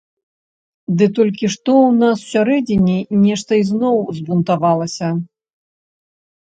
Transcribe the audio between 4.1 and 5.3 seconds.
збунтавалася.